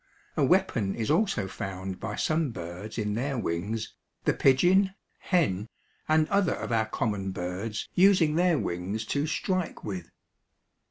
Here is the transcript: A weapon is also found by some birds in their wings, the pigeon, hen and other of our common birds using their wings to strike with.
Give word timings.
A 0.35 0.43
weapon 0.43 0.95
is 0.95 1.11
also 1.11 1.47
found 1.47 1.99
by 1.99 2.15
some 2.15 2.49
birds 2.49 2.97
in 2.97 3.13
their 3.13 3.37
wings, 3.37 3.93
the 4.23 4.33
pigeon, 4.33 4.95
hen 5.19 5.69
and 6.09 6.27
other 6.29 6.55
of 6.55 6.71
our 6.71 6.87
common 6.87 7.29
birds 7.29 7.87
using 7.93 8.33
their 8.33 8.57
wings 8.57 9.05
to 9.05 9.27
strike 9.27 9.83
with. 9.83 10.09